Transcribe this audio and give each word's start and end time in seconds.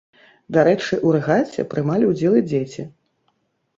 Дарэчы, 0.55 0.97
у 1.09 1.11
рэгаце 1.15 1.67
прымалі 1.73 2.09
ўдзел 2.13 2.33
і 2.41 2.45
дзеці. 2.49 2.89